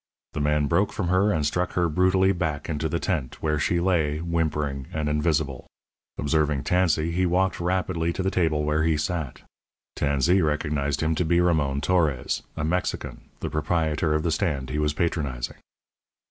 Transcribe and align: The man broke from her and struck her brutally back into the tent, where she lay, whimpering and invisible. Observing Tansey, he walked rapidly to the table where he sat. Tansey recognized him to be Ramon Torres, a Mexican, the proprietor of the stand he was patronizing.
The 0.33 0.41
man 0.41 0.65
broke 0.65 0.91
from 0.91 1.09
her 1.09 1.31
and 1.31 1.45
struck 1.45 1.73
her 1.73 1.87
brutally 1.87 2.31
back 2.31 2.67
into 2.67 2.89
the 2.89 2.97
tent, 2.99 3.39
where 3.43 3.59
she 3.59 3.79
lay, 3.79 4.17
whimpering 4.17 4.87
and 4.91 5.07
invisible. 5.07 5.67
Observing 6.17 6.63
Tansey, 6.63 7.11
he 7.11 7.27
walked 7.27 7.59
rapidly 7.59 8.11
to 8.13 8.23
the 8.23 8.31
table 8.31 8.63
where 8.63 8.81
he 8.81 8.97
sat. 8.97 9.43
Tansey 9.95 10.41
recognized 10.41 11.01
him 11.01 11.13
to 11.13 11.23
be 11.23 11.39
Ramon 11.39 11.81
Torres, 11.81 12.41
a 12.57 12.63
Mexican, 12.63 13.29
the 13.41 13.49
proprietor 13.51 14.15
of 14.15 14.23
the 14.23 14.31
stand 14.31 14.71
he 14.71 14.79
was 14.79 14.93
patronizing. 14.95 15.57